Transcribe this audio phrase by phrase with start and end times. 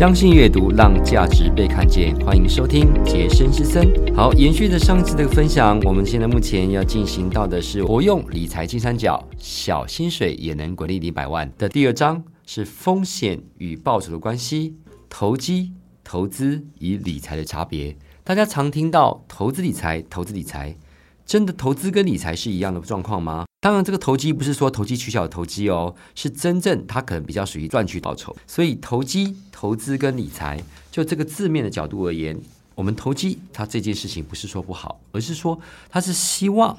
[0.00, 2.18] 相信阅读，让价值被看见。
[2.24, 3.86] 欢迎收听杰森之森。
[4.16, 14.74] 好，延续着上次的分享，我们现在目前要进行到的是活用理财金三角，小薪水也能滚利一百万的第二章，是风险与报酬的关系，
[15.10, 17.94] 投机、投资与理财的差别。
[18.24, 20.74] 大家常听到投资理财，投资理财。
[21.26, 23.44] 真的投资跟理财是一样的状况吗？
[23.62, 28.34] 当然，这个投机不是说投机取巧的投机哦，是真正它可能比较属于赚取报酬。
[28.46, 32.40] 所以，投机、投资跟理财，就这个字面的角度而言，
[32.74, 36.74] 我们投机它这件事情不是说不好，而是说它是希望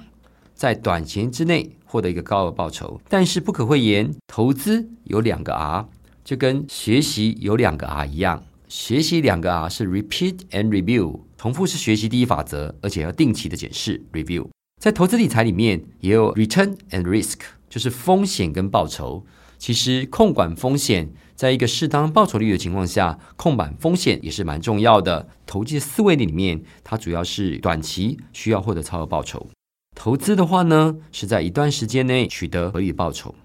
[0.55, 2.99] 在短期之内获得一个高额报酬。
[3.07, 5.87] 但是不可讳言，投资有两个 R，
[6.25, 11.19] 就跟学习有两个 R 一样，学习两个 R 是 repeat and review。
[11.37, 14.47] 重复是学习第一法则，而且要定期的检视 review。
[14.81, 17.35] 在投资理财里面，也有 return and risk，
[17.69, 19.23] 就是风险跟报酬。
[19.59, 25.29] 其实控管风险，在一个适当报酬率的情况下，控管风险也是蛮重要的。
[25.45, 29.47] 投机的思维里面，它主要是短期需要获得超额报酬。
[29.95, 33.35] 投资的话呢，是在一段时间内取得合理报酬。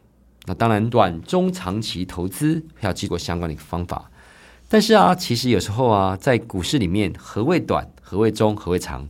[0.47, 4.11] 那当然，短中长期投资要经过相关的一个方法。
[4.71, 9.07] 但是啊，其实有时候啊，在股市里面，何谓短，何谓中，何谓长，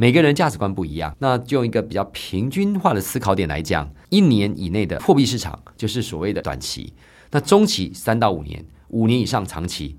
[0.00, 1.14] 每个人价值观不一样。
[1.18, 6.92] 那就用一个比较平均化的思考点来讲，一年以内的货币市场就是所谓的短期，
[7.32, 9.96] 那中期三到五年，五年以上长期。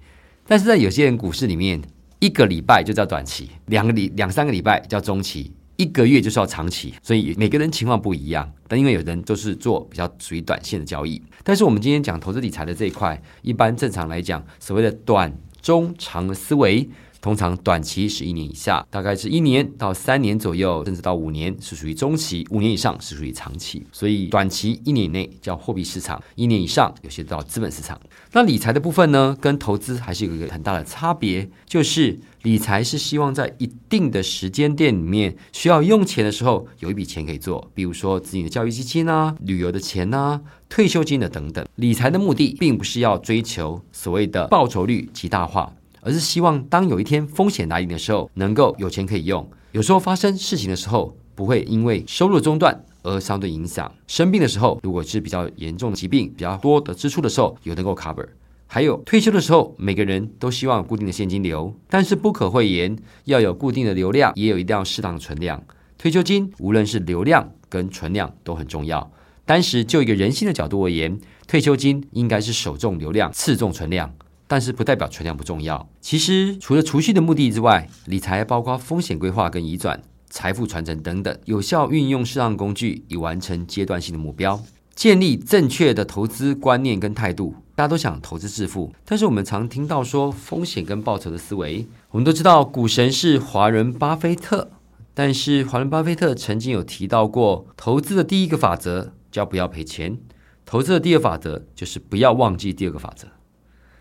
[0.47, 1.81] 但是在有些人股市里面，
[2.19, 5.51] 一个礼拜就叫短期，两个礼两三个礼拜叫中期。
[5.75, 8.51] 一个月就是要长期，所以每个人情况不一样。
[8.67, 16.89] 但因为有人都是做比较属于短线的交易，但是我们今天讲投资理财的这一块，一般正常来讲，所谓的短、中、长的思维。
[17.21, 23.85] 通常短期是一年以下，大概是一年到三年左右，甚至到五年是属于中期，五年以上是属于长期。
[23.91, 27.99] 所以短期一年以内叫货币市场，一年以上有些到资本市场。
[28.31, 40.39] 那理财的部分呢，跟投资还是有一个很大的差别，就是理财是希望在一定的时间点里面需要用钱的时候，有一笔钱可以做，比如说子女的教育基金啊、旅游的钱啊、
[40.69, 41.65] 退休金的等等。
[41.75, 45.73] 理财的目的并不是要追求所谓的报酬率极大化。
[46.01, 49.49] 而是希望当有一天风险来临的时候，能够有钱可以用。
[49.71, 53.91] 有时候发生事情的时候，不会因为收入中断而相对影响。
[54.07, 58.27] 生病的时候，如果是比较严重的疾病、比较多的支出的时候，有能够 cover。
[58.71, 62.95] 还有退休的时候，每个人都希望固定的现金流，但是不可讳言，
[63.25, 65.63] 要有固定的流量，也有一定要适当的存量。
[65.97, 69.11] 退休金无论是流量跟存量都很重要。
[69.45, 74.13] 当时就一个人性的角度而言，退休金应该是首重流量，次重存量。
[74.49, 75.87] 但是不代表存量不重要。
[76.01, 84.59] 其实除了储蓄的目的之外，理财包括风险规划跟移转、财富传承等等，有效运用适当工具以完成阶段性的目标，
[84.95, 87.53] 建立正确的投资观念跟态度。
[87.75, 91.87] 大家都想投资致富，但是我们常听到说风险跟报酬的思维。
[92.09, 94.71] 我们都知道股神是华人巴菲特，
[95.13, 100.17] 但是华人巴菲特曾经有提到过，投资的第一个法则叫不要赔钱，
[100.65, 103.27] 投资的第二法则就是不要忘记第二个法则。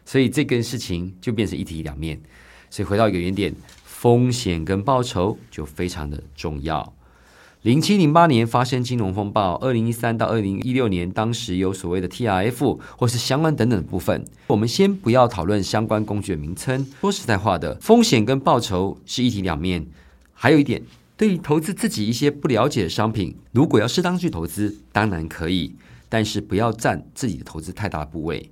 [0.09, 2.19] 所以这件事情就变成一体两面，
[2.71, 3.55] 所以回到一个原点，
[3.85, 6.95] 风险跟报酬就非常的重要。
[7.61, 14.25] 零七零八年发生金融风暴，二零一三到二零一六年，当时有所谓的 T R F 或是相关等等的部分。
[14.47, 16.87] 我们先不要讨论相关工具的名称。
[17.03, 19.87] 说实在话的，风险跟报酬是一体两面。
[20.33, 20.83] 还有一点，
[21.19, 25.75] 对于投资自己一些不了解的商品，如果要适当去投资，当然可以，
[26.09, 28.51] 但是不要占自己的投资太大部位。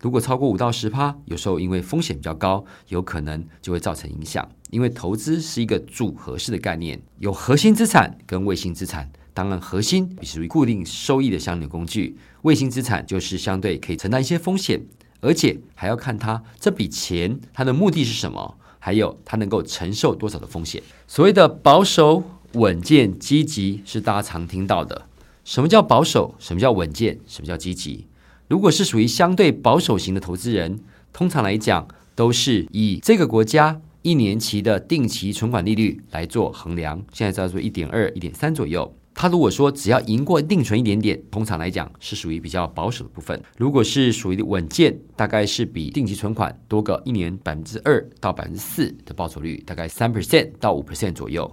[0.00, 4.48] 如果超过五到十趴，有时候因为风险比较高，有可能就会造成影响。
[4.70, 9.10] 因为投资是一个组合式的概念，有核心资产跟卫星资产。
[9.32, 14.82] 当然，核心属于固定收益的相应工具，卫星资产就是相对可以承担一些风险，
[15.20, 20.82] 而且还要看它这笔钱它的目的是什么，还有它能够承受多少的风险。
[21.06, 25.06] 所谓的保守、稳健、积极，是大家常听到的。
[25.44, 26.34] 什么叫保守？
[26.38, 27.18] 什么叫稳健？
[27.26, 28.06] 什么叫积极？
[28.48, 30.78] 如果是属于相对保守型的投资人，
[31.12, 38.96] 通常来讲都是以这个国家一年期的定期存款利率来做衡量，现在叫做一点二、一点三左右。
[39.12, 43.42] 他如果说只要赢过定存一点点，通常来讲是属于比较保守的部分。
[43.56, 51.50] 如果是属于稳健，大概是比定期存款多个一年百分之二到百分之四的报酬率，大概三 percent 到五 percent 左右。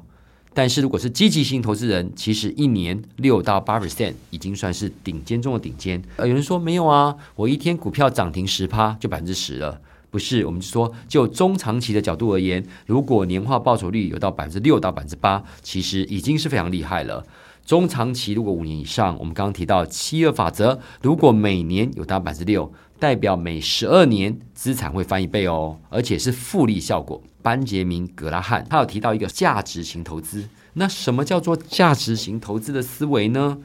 [0.53, 6.01] 但是如果是积极性投资人，其实一年六到八 percent 已经算是顶尖中的顶尖。
[6.17, 10.45] 呃，有人说没有啊，我一天股票涨停十趴就百分之十了，不是？
[10.45, 17.25] 我们就说就中长期的角度而言，如果年化报酬率有到百分之六到百分之八，其实已经是非常厉害了。
[17.65, 22.71] 中长期如果五年以上，我们刚刚提到七二法则，如果每年有到百分之六。
[22.99, 27.21] 代表每十二年资产会翻一倍哦，而且是复利效果。
[27.43, 33.59] 班杰明·格拉汉他有提到一个价值型投资，那什么叫做价值型投资的思维呢？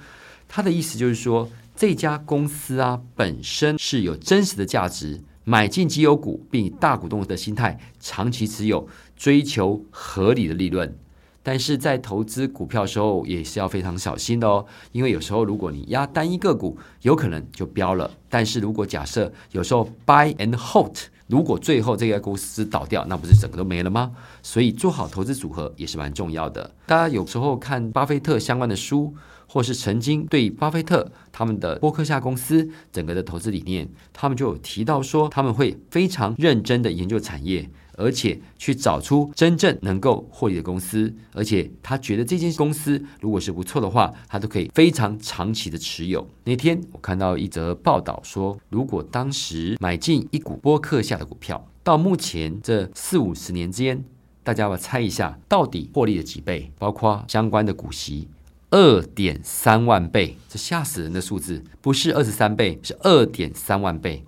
[0.49, 10.99] 他的意思就是说，这家公司啊本身是有真实的价值，买进绩优股，并以大股东的心态长期持有，追求合理的利润。
[11.43, 18.11] 但是在投资股票的时候，也是要非常小心的哦，因为有时候如果你压单一个股，有可能就飙了。
[18.29, 20.97] 但是如果假设有时候 buy and hold，
[21.27, 24.13] 如果最后这家公司倒掉，那不是整个都没了吗？
[24.43, 26.75] 所以做好投资组合也是蛮重要的。
[26.87, 29.15] 大家有时候看巴菲特相关的书，
[29.47, 37.71] 或是曾经对巴菲特他们的波克夏公司整个的投资理念，他们就有提到说，他们会非常认真的研究产业。
[37.99, 46.27] 而且去找出真正能够获利的公司，而且他觉得这间公司如果是不错的话，他都可以非常长期的持有。
[46.45, 54.05] 那天我看到一则报道说，如果当时买进一股波克下的股票，到目前这四五十年间，
[54.45, 56.71] 大家要猜一下到底获利了几倍？
[56.79, 58.29] 包括相关的股息，
[58.71, 64.23] 二点三万倍，这吓死人的数字，不是二十三倍，是二点三万倍。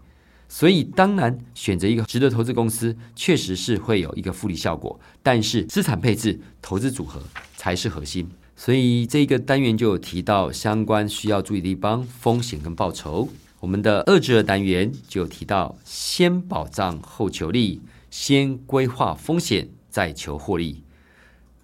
[0.53, 4.99] 所以，当然选择一个值得投资公司，确实是会有一个复利效果。
[5.23, 7.23] 但是，资产配置、投资组合
[7.57, 8.29] 才是核心。
[8.57, 13.29] 所以，这个单元就有提到相关需要注意的地方：风险跟报酬。
[13.61, 17.81] 我们的二至二单元就有提到，先保障后求利，
[18.11, 20.83] 先规划风险再求获利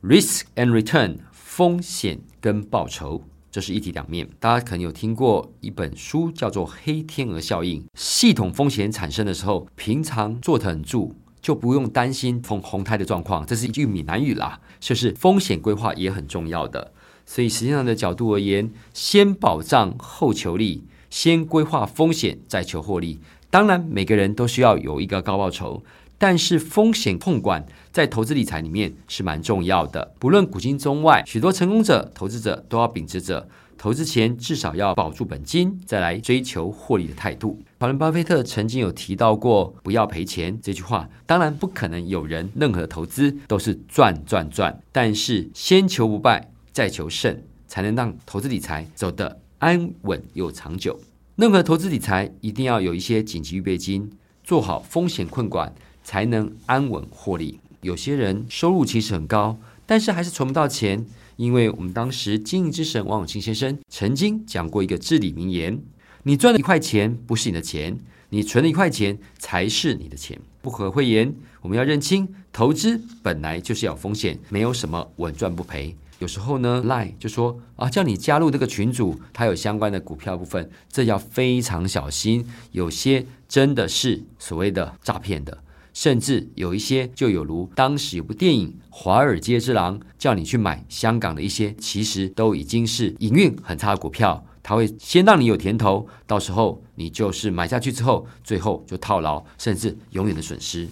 [0.02, 3.24] ，risk and return，风险跟报酬。
[3.56, 7.80] 这是一体两面，大家可能有听过一本书叫做《黑天鹅效应》。
[7.94, 13.46] 系统风险产生的时候，平常坐得很住，就不用担心逢红胎的状况。
[13.46, 16.92] 这是一句闽南语啦，就是风险规划也很重要的。
[17.24, 23.20] 所以实际上的角度而言，先保障后求利，先规划风险再求获利。
[23.48, 25.82] 当然，每个人都需要有一个高报酬。
[26.18, 27.66] 但是风险控管
[27.96, 30.12] 在投资理财里面是蛮重要的。
[30.18, 33.48] 不论古今中外，许多成功者、投资者都要秉持着
[33.78, 37.58] 投资前至少要保住本金，再来追求获利的态度。
[37.80, 41.08] 华伦巴菲特曾经有提到过“不要赔钱”这句话。
[41.24, 51.00] 当然，不可能有人任何投资都是赚赚赚，但是先求不败，再求胜，才能让投资理财走得安稳又长久。
[51.36, 54.10] 任何投资理财一定要有一些紧急预备金，
[54.44, 55.72] 做好风险控管。
[56.06, 57.58] 才能安稳获利。
[57.86, 61.06] 有些人收入其实很高，但是还是存不到钱。
[61.36, 65.80] 因为我们当时经营之神王永庆先生曾经讲过一个至理名言：
[66.24, 67.98] 你赚了一块钱不是你的钱，
[68.30, 70.40] 你存了一块钱才是你的钱。
[70.60, 75.94] 不可讳言，我们要认清，投资本来就是有风险，没有什么稳赚不赔。
[76.18, 82.44] 有时候呢，赖就说啊，叫你加入这个群组，它有相关的股票部分，这要非常小心。
[82.72, 85.62] 有些真的是所谓的诈骗的。
[85.96, 100.86] 甚至有一些，就有如当时有部电影《华尔街之狼》，叫你去买香港的一些，其实都已经是营运很差的股票，他会先让你有甜头，到时候你就是买下去之后，最后就套牢，甚至永远的损失。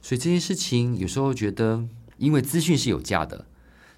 [0.00, 1.84] 所以这件事情有时候觉得，
[2.16, 3.44] 因为资讯是有价的。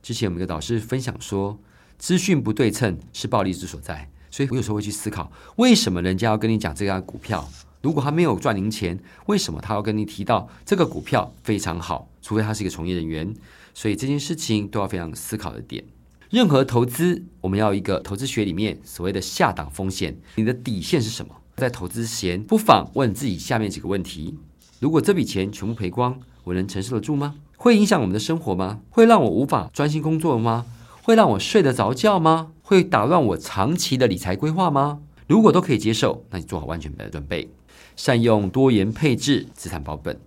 [0.02, 1.56] 之前我们的导师分享说，
[1.98, 7.48] 资讯不对称是暴利之所在，所以我有时候会去思考，为什么人家要跟你讲这家股票？
[7.82, 12.08] 如果他没有赚零钱，为什么他要跟你提到这个股票非常好？
[12.22, 13.34] 除非他是一个从业人员，
[13.74, 15.84] 所以这件事情都要非常思考的点。
[16.30, 21.34] 任何投资，我们要一个投资学里面所谓的下档风险，你的底线是什么？
[21.56, 24.38] 在投资前，不妨问自己下面几个问题：
[24.78, 27.34] 如果这笔钱全部赔光，我能承受得住吗？
[27.56, 28.80] 会影响我们的生活吗？
[28.90, 30.64] 会让我无法专心工作吗？
[31.02, 32.52] 会让我睡得着觉吗？
[32.62, 35.00] 会打乱我长期的理财规划吗？
[35.26, 37.48] 如果都可以接受，那你做好万全的准备。
[37.96, 40.18] 善用多元配置资产保本，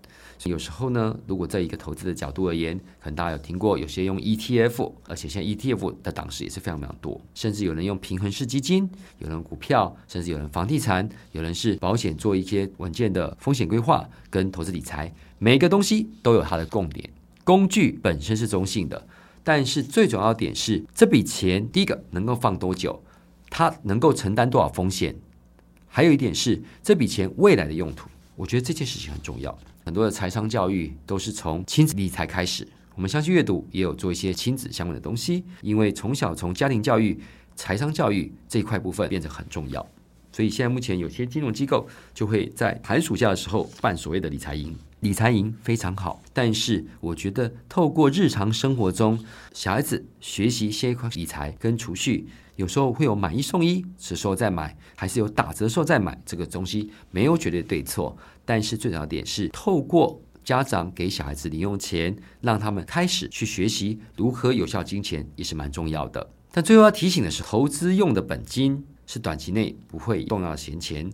[0.43, 17.09] 有时候呢，如果在一个投资的角度而言，可能大家有听过，有些用 ETF，而且现在 ETF 的档式也是非常非常多，甚至有人用平衡式基金，有人股票，甚至有人房地产，有人是保险，做一些稳健的风险规划跟投资理财，每一个东西都有它的共点，
[17.43, 19.07] 工具本身是中性的，
[19.43, 23.01] 但是最主要点是这笔钱，第一个能够放多久，
[23.49, 25.15] 它能够承担多少风险。
[25.95, 29.57] 还有一点是这笔钱未来的用途，我觉得这件事情很重要。
[29.85, 37.17] 很多的财商教育都是从亲子理财开始，我们相信阅读也有做一些亲子相关的东西，因为从小从家庭教育、
[37.55, 39.87] 财商教育这一块部分变得很重要。
[40.33, 44.75] 所以现在目前有些金融机构就会在寒暑假的时候办所谓的理财营。
[45.05, 58.17] 理财营非常好，但是我觉得透过日常生活中小孩子学习一些理财跟储蓄，有时候会有买一送一，此时候再买，还是有打折时候再买，这个东西没有绝对对错。
[58.45, 66.31] 但是最重要点是，透过家长给小孩子零用钱，让他们开始去学习如何有效金钱，也是蛮重要的。
[66.51, 71.11] 但最后要提醒的是，投资用的本金是短期内不会动到闲钱。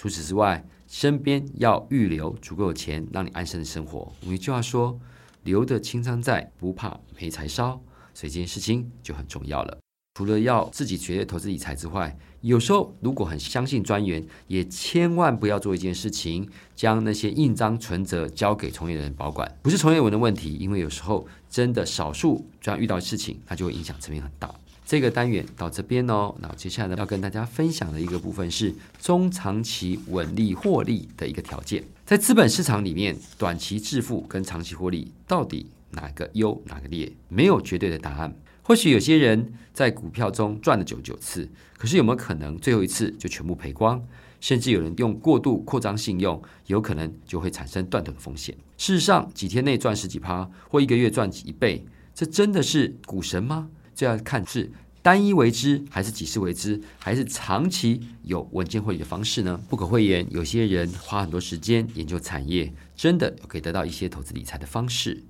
[0.00, 4.10] 除此之外，身边要预留足够的钱，让你安生的生活。
[4.22, 4.98] 我们一句话说
[5.44, 7.78] ：“留得青山在，不怕没柴烧。”
[8.14, 9.78] 所以这件事情就很重要了。
[10.14, 19.54] 除了要自己学投资理财之外，有时候如果很相信专员，也千万不要做一件事情，将那些印章存折交给从业人保管。
[19.60, 24.50] 不是从业文的问题，因为有时候真的少数这样遇到事情，它就会影响层面很大。
[24.90, 31.84] 这个单元到这边哦，那接下来呢要跟大家分享的一个部分是中长期稳利获利的一个条件。
[32.04, 37.12] 在资本市场里面，短期致富跟长期获利到底哪个优哪个劣？
[37.28, 38.34] 没有绝对的答案。
[38.62, 44.04] 或许有些人在股票中赚了九九次，可是有没有可能最后一次就全部赔光？
[44.40, 48.52] 甚至有人用过度扩张信用，有可能就会产生断头的风险。
[48.76, 53.68] 事实上，几天内赚十几趴，或一个月赚几倍，这真的是股神吗？
[54.00, 59.60] 这要看是单一为之，还是几次为之，还是长期有稳健获利的方式呢？
[59.68, 65.22] 不可讳言，有些人花很多时间研究产业，真的可以得到一些投资理财的方式。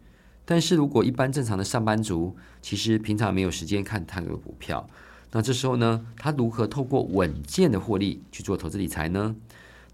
[0.44, 4.88] 但是如果一般正常的上班族，其实平常没有时间看探个股票，
[5.32, 9.34] 那这时候呢，他如何透过稳健的获利去做投资理财呢？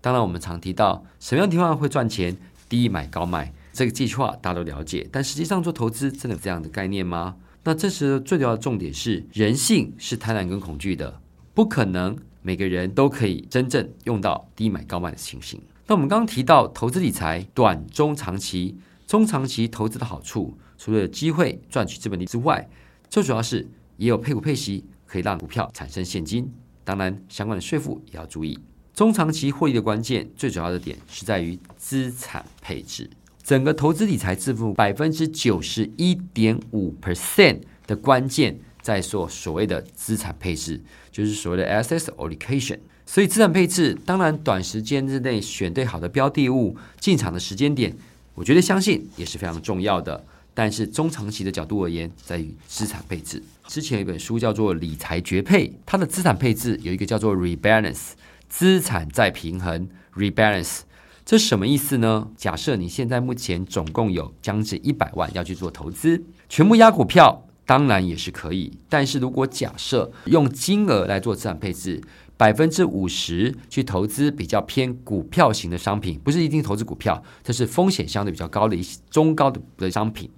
[0.03, 2.37] 当然，我们常提到什么样的地方会赚钱，
[2.69, 5.09] 低买高卖，这个计划大家都了解。
[5.11, 7.37] 但实际上做投资真的有这样的概念吗？
[7.69, 11.21] 那这时最主要的重点是，人性是贪婪跟恐惧的，
[11.53, 15.61] 不可能每个人都可以真正用到低买高卖的情形。
[15.89, 22.71] 那我们刚刚提到投资理财，短、中、长期，中长期投资的好处，除了有机会赚取资本利之外，
[23.11, 26.49] 最主要是也有配股配息，可以让股票产生现金。
[26.85, 28.57] 当然，相关的税负也要注意。
[28.95, 33.11] 中长期获利的关键，最主要的点是在于资产配置。
[33.47, 42.81] 整个投资理财致富百分之九十一点五 percent 的关键，在做所谓的资产配置，就是所谓的 asset allocation。
[43.07, 47.97] 所以资产配置，当然短时间之内选对好的标的物进场的时间点，
[48.35, 50.25] 我觉得相信也是非常重要的。
[50.53, 53.41] 但是中长期的角度而言，在于资产配置。
[53.69, 58.09] 之前有一本书叫做《理财绝配》，它的资产配置有一个叫做 rebalance，
[58.49, 60.81] 资产再平衡 rebalance。
[61.27, 62.29] 这什么意思呢？
[62.37, 68.79] 假设你现在目前总共有将近一百万要去做投资，全部压股票当然也是可以。
[68.89, 72.01] 但是如果假设用金额来做资产配置，
[72.37, 80.31] 百分之五十去投资比较偏股票型的商品，不是一定投资股票，这是风险相对比较高的一些中高的的商品。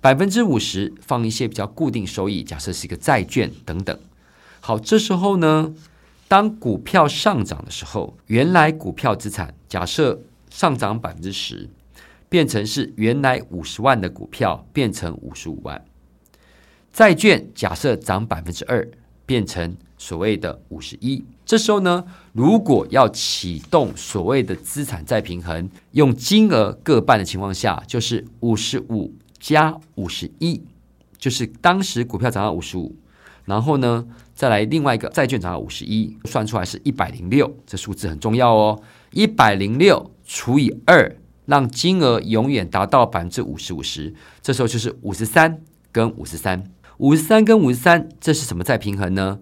[0.00, 4.00] 百分之五十放一些比较固定收益，假设是一个债券等等。
[4.60, 5.74] 好，这时候呢？
[6.28, 10.20] 当股票上涨的时候，原来股票资产假设
[10.50, 11.68] 上涨百分之十，
[12.28, 15.82] 变成是原来五十万的股票变成五十五万。
[16.92, 18.86] 债券假设涨百分之二，
[19.24, 21.24] 变成所谓的五十一。
[21.46, 30.62] 这时候呢，如果要启动所谓的资产再平衡，用金额各半的情况下，就是五十五加五十一，
[31.16, 32.94] 就是当时股票涨到五十五。
[33.48, 38.80] 然后呢，再来另外一个债券涨到五十一，算出来是一百零六，这数字很重要哦。
[39.10, 46.62] 一百零六除以二，让金额永远达到百分之五十五十，这时候就是五十三跟五十三，
[46.98, 49.38] 五十三跟五十三，这是什么再平衡呢？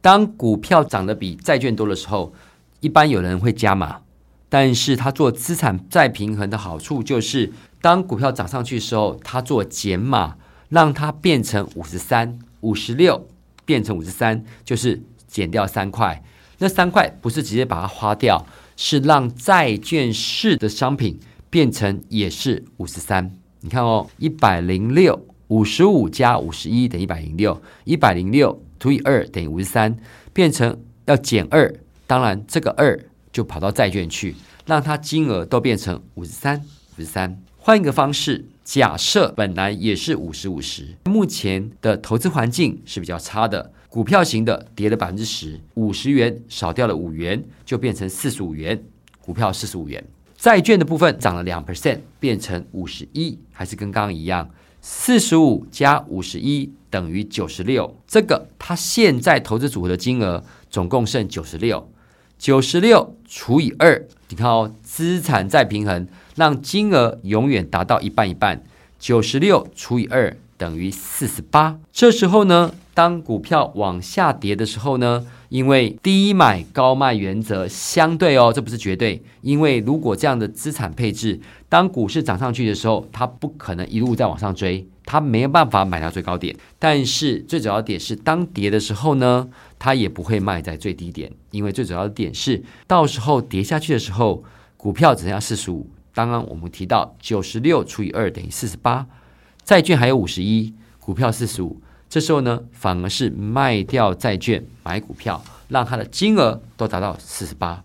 [0.00, 2.32] 当股票涨得比债券多的时候，
[2.78, 4.02] 一般有人会加码，
[4.48, 10.36] 但是他做资产再平衡的好处就是，当股票涨上去的时候，他做减码，
[10.68, 13.26] 让它变成五十三、五十六。
[13.68, 16.22] 变成五十三，就是减掉三块。
[16.56, 18.46] 那三块不是直接把它花掉，
[18.78, 21.20] 是让债券式的商品
[21.50, 23.30] 变成也是五十三。
[23.60, 29.94] 你看哦，一百零六五十五加五十一等于一百零六，一百零六除以二等于五十三，
[30.32, 31.70] 变成要减二。
[32.06, 32.98] 当然，这个二
[33.30, 34.34] 就跑到债券去，
[34.64, 36.58] 让它金额都变成五十三，
[36.96, 37.38] 五十三。
[37.58, 38.46] 换一个方式。
[38.68, 48.84] 假设本来也是五十五十，目前的投资环境是比较差的，股票型的跌了百分之十，五十元少掉了五元，就变成四十五元，
[49.22, 50.04] 股票四十五元。
[50.36, 54.50] 债券的部分涨了两 percent，变成五十一，还是跟刚刚一样，
[54.82, 57.96] 四十五加五十一等于九十六。
[58.06, 61.90] 这个它现在投资组合的金额总共剩九十六，
[62.36, 66.06] 九十六除以二，你看哦，资产再平衡，
[66.38, 68.62] 让金额永远达到一半一半。
[68.96, 71.78] 九十六除以二等于四十八。
[71.92, 79.20] 这时候呢，当股票往下跌的时候呢，因为低买高卖原则相对哦，这不是绝对。
[79.42, 86.56] 因为如果这样的资产配置，当股市涨上去的时候，它不可能一路再往上追，它没有办法买到最高点。
[86.78, 94.42] 但是最主要的点是，当跌的时候呢，它也不会卖在最低点，因为最主要的点是，到时候跌下去的时候，
[94.76, 95.88] 股票只剩下四十五。
[96.18, 99.06] 刚刚我们提到九十六除以二等于四十八，
[99.62, 101.80] 债券还有五十一，股票四十五。
[102.08, 107.84] 这时候呢，反而是卖掉债券买股票，让它的金额都达到四十八。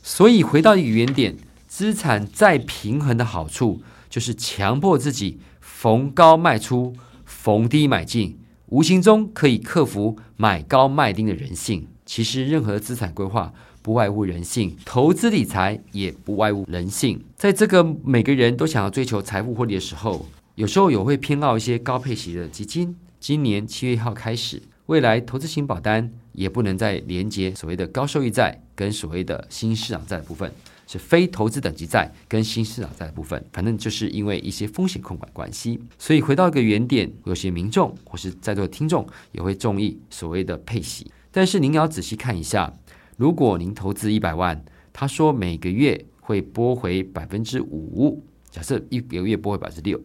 [0.00, 6.94] 所以回到一个原点，资产再平衡的好处就是强迫自己逢高卖出，
[7.24, 11.88] 逢低买进，无形中可以克服买高卖低的人性。
[12.04, 13.52] 其实任何资产规划
[13.86, 17.24] 不外乎人性，投资理财也不外乎人性。
[17.36, 20.26] 在这个每个人都想要追求财富获利的时候，
[20.56, 22.96] 有时候有会偏好一些高配息的基金。
[23.20, 30.50] 今年七月一号开始，未来投资型保单也不能再连接所谓的高收益债跟所谓的新市场债的部分，
[30.88, 33.40] 是非投资等级债跟新市场债的部分。
[33.52, 41.08] 反正就是因为一些风险控管关系，所以回到一个原点，有些民众或是在座的听众也会中意所谓的配息。
[41.30, 42.72] 但是您要仔细看一下，
[43.16, 50.00] 如果您投资一百万，他说每个月会拨回百分之五，假设一个月拨回百分之六，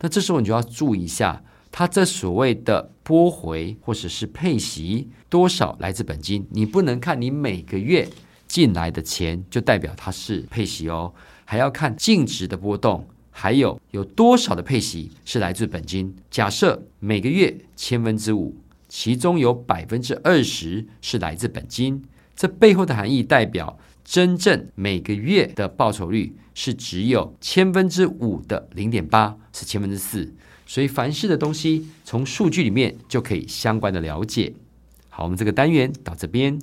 [0.00, 1.42] 那这时候你就要注意一下。
[1.76, 8.08] 他这所谓的拨回或者是配息多少来自本金，你不能看你每个月
[8.46, 11.12] 进来的钱就代表它是配息哦，
[11.44, 16.14] 还要看净值的波动，还有有多少的配息是来自本金。
[16.30, 18.54] 假设每个月千分之五，
[18.88, 22.00] 其中有百分之二十是来自本金，
[22.36, 30.34] 这背后的含义代表真正每个月的报酬率是只有千分之五的零点八，是千分之四。
[30.66, 34.54] 所以凡事的东西，从数据里面就可以相关的了解。
[35.10, 36.58] 好，我们这个单元到这边，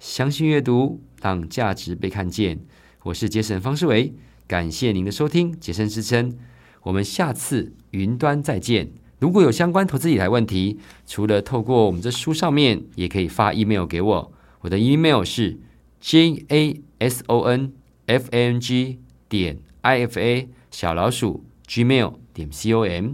[0.00, 2.58] 相信阅读让价值被看见。
[3.04, 4.14] 我是杰森方世维，
[4.46, 6.36] 感谢您的收听，杰森之声。
[6.82, 8.90] 我们下次云端再见。
[9.20, 14.32] 如果有相关投资理财问题，除了透过我们这书上面，也可以发 email 给我。
[14.64, 15.58] 我的 email 是
[16.00, 17.72] j a s o n
[18.06, 18.98] f a n g
[19.28, 23.12] 点 i f a 小老鼠 gmail 点 c o m。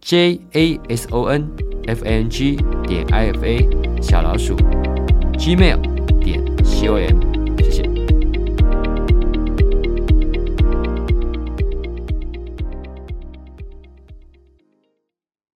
[0.00, 1.50] j a s o n
[1.88, 3.68] f n g 点 i f a
[4.00, 4.56] 小老鼠
[5.36, 5.80] gmail
[6.20, 7.31] 点 c o m